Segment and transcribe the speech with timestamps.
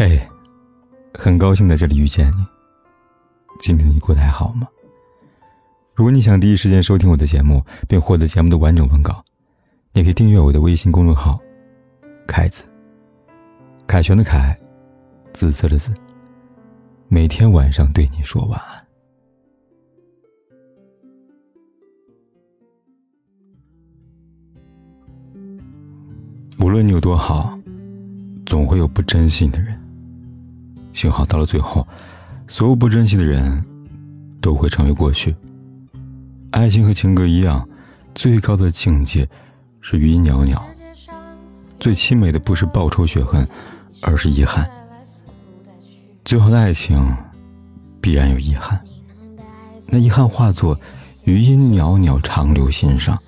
[0.00, 0.18] 嘿，
[1.12, 2.46] 很高兴在这里遇见你。
[3.60, 4.66] 今天你过得还好吗？
[5.94, 9.22] 如果你想第一时间收听我的节目，并获得节目的完整文稿，
[9.92, 11.38] 你可以订阅我的微信公众号
[12.26, 12.64] “凯子”。
[13.86, 14.58] 凯旋的凯，
[15.34, 15.92] 紫色的紫。
[17.08, 18.86] 每天晚上对你说晚安。
[26.58, 27.54] 无论你有多好，
[28.46, 29.78] 总会有不珍惜的人。
[31.00, 31.88] 幸好到了最后，
[32.46, 33.64] 所有不珍惜的人，
[34.38, 35.34] 都会成为过去。
[36.50, 37.66] 爱情和情歌一样，
[38.14, 39.26] 最高的境界
[39.80, 40.62] 是余音袅袅。
[41.78, 43.48] 最凄美的不是报仇雪恨，
[44.02, 44.70] 而是遗憾。
[46.22, 47.02] 最好的爱情，
[47.98, 48.78] 必然有遗憾。
[49.88, 50.78] 那遗憾化作
[51.24, 53.18] 余音袅袅，长留心上。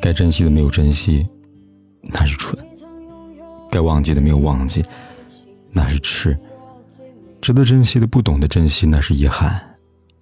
[0.00, 1.24] 该珍惜的没有珍惜，
[2.02, 2.58] 那是蠢；
[3.70, 4.84] 该忘记的没有忘记。
[5.74, 6.38] 那是痴，
[7.40, 9.58] 值得珍惜的不懂得珍惜，那是遗憾；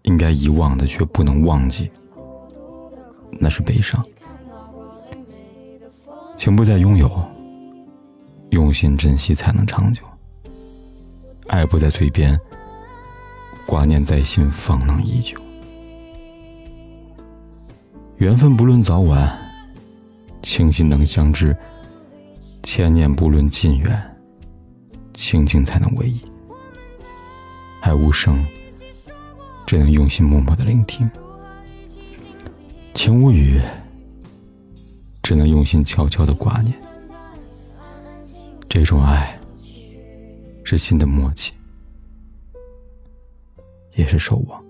[0.03, 1.91] 应该遗忘的却不能忘记，
[3.33, 4.03] 那是悲伤。
[6.37, 7.11] 情不再拥有，
[8.51, 10.03] 用心珍惜才能长久。
[11.49, 12.39] 爱不在嘴边，
[13.67, 15.37] 挂念在心方能依旧。
[18.19, 19.37] 缘分不论早晚，
[20.43, 21.53] 倾心能相知；
[22.63, 24.10] 千年不论近远。
[25.21, 26.19] 心境才能唯一，
[27.83, 28.43] 爱无声，
[29.67, 31.07] 只能用心默默的聆听；
[32.95, 33.61] 情无语，
[35.23, 36.75] 只能用心悄悄的挂念。
[38.67, 39.39] 这种爱，
[40.65, 41.53] 是心的默契，
[43.97, 44.65] 也是守望。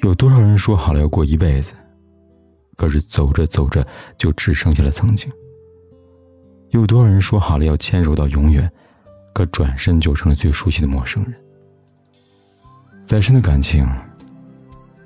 [0.00, 1.74] 有多少人说好了要过一辈子，
[2.76, 3.86] 可是走着走着
[4.18, 5.30] 就只剩下了曾经。
[6.76, 8.70] 有多少人说好了要牵手到永远，
[9.32, 11.34] 可转身就成了最熟悉的陌生人。
[13.02, 13.88] 再深的感情，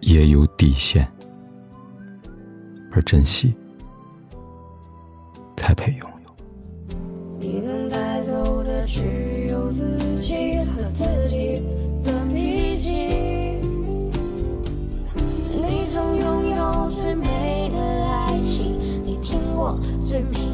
[0.01, 1.07] 也有底线，
[2.91, 3.55] 而珍惜
[5.57, 6.97] 才配拥有。
[7.39, 11.63] 你能带走的只有自己和自己
[12.03, 13.61] 的秘境。
[15.55, 20.50] 你曾拥有最美的爱情，你听过最美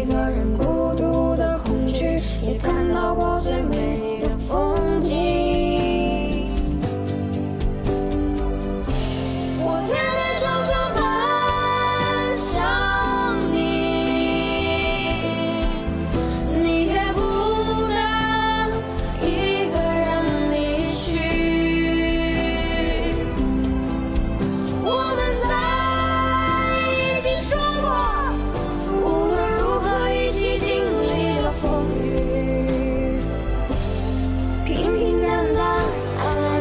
[0.00, 3.76] 一个人孤独的恐惧，也看到过最美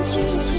[0.10, 0.59] 君